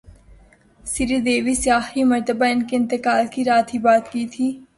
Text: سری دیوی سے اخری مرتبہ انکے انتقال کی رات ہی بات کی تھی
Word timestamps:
سری 0.83 1.17
دیوی 1.27 1.53
سے 1.55 1.69
اخری 1.71 2.03
مرتبہ 2.13 2.45
انکے 2.51 2.75
انتقال 2.77 3.25
کی 3.33 3.43
رات 3.45 3.73
ہی 3.73 3.79
بات 3.79 4.11
کی 4.11 4.25
تھی 4.33 4.49